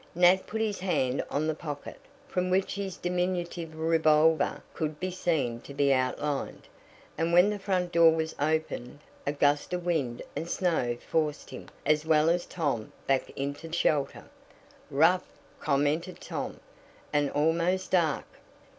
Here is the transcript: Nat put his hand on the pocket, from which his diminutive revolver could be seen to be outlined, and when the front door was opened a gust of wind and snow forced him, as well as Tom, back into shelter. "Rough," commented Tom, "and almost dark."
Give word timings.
Nat 0.15 0.47
put 0.47 0.61
his 0.61 0.79
hand 0.79 1.23
on 1.29 1.45
the 1.45 1.53
pocket, 1.53 1.99
from 2.27 2.49
which 2.49 2.73
his 2.73 2.97
diminutive 2.97 3.77
revolver 3.77 4.63
could 4.73 4.99
be 4.99 5.11
seen 5.11 5.59
to 5.61 5.75
be 5.75 5.93
outlined, 5.93 6.67
and 7.19 7.33
when 7.33 7.51
the 7.51 7.59
front 7.59 7.91
door 7.91 8.09
was 8.11 8.33
opened 8.39 8.97
a 9.27 9.31
gust 9.31 9.73
of 9.73 9.85
wind 9.85 10.23
and 10.35 10.49
snow 10.49 10.97
forced 11.07 11.51
him, 11.51 11.67
as 11.85 12.03
well 12.03 12.31
as 12.31 12.47
Tom, 12.47 12.91
back 13.05 13.29
into 13.35 13.71
shelter. 13.71 14.25
"Rough," 14.89 15.27
commented 15.59 16.19
Tom, 16.19 16.59
"and 17.13 17.29
almost 17.29 17.91
dark." 17.91 18.25